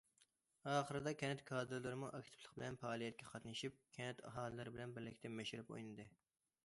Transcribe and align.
ئاخىرىدا، 0.69 1.11
كەنت 1.19 1.43
كادىرلىرىمۇ 1.49 2.09
ئاكتىپلىق 2.19 2.55
بىلەن 2.57 2.79
پائالىيەتكە 2.85 3.29
قاتنىشىپ، 3.35 3.79
كەنت 3.99 4.25
ئاھالىلىرى 4.31 4.75
بىلەن 4.79 4.97
بىرلىكتە 4.97 5.33
مەشرەپ 5.39 5.71
ئوينىدى. 5.77 6.09